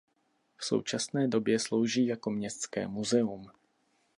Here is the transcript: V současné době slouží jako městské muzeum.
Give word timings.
V 0.57 0.65
současné 0.65 1.27
době 1.27 1.59
slouží 1.59 2.05
jako 2.07 2.29
městské 2.31 2.87
muzeum. 2.87 3.51